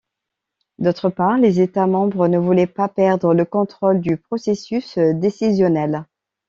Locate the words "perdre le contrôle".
2.89-4.01